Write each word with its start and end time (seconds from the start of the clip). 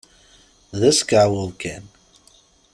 D 0.79 0.81
askeɛwew 0.89 1.49
kan! 1.61 1.83